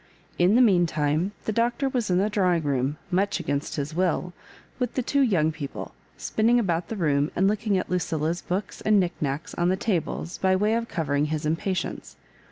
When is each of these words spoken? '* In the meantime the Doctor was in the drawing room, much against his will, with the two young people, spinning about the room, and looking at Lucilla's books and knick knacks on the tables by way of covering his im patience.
'* 0.23 0.39
In 0.43 0.55
the 0.55 0.63
meantime 0.63 1.31
the 1.45 1.51
Doctor 1.51 1.87
was 1.87 2.09
in 2.09 2.17
the 2.17 2.27
drawing 2.27 2.63
room, 2.63 2.97
much 3.11 3.39
against 3.39 3.75
his 3.75 3.93
will, 3.93 4.33
with 4.79 4.95
the 4.95 5.03
two 5.03 5.21
young 5.21 5.51
people, 5.51 5.93
spinning 6.17 6.57
about 6.59 6.87
the 6.87 6.95
room, 6.95 7.29
and 7.35 7.47
looking 7.47 7.77
at 7.77 7.87
Lucilla's 7.87 8.41
books 8.41 8.81
and 8.81 8.99
knick 8.99 9.13
knacks 9.21 9.53
on 9.53 9.69
the 9.69 9.75
tables 9.77 10.39
by 10.39 10.55
way 10.55 10.73
of 10.73 10.87
covering 10.87 11.25
his 11.25 11.45
im 11.45 11.55
patience. 11.55 12.15